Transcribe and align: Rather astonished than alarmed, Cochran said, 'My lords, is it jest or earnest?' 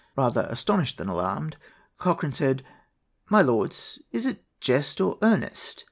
Rather 0.15 0.47
astonished 0.49 0.97
than 0.97 1.07
alarmed, 1.07 1.57
Cochran 1.99 2.31
said, 2.31 2.63
'My 3.29 3.43
lords, 3.43 3.99
is 4.11 4.25
it 4.25 4.43
jest 4.59 4.99
or 4.99 5.19
earnest?' 5.21 5.79